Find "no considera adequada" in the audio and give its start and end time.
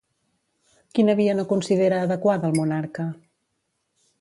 1.41-2.51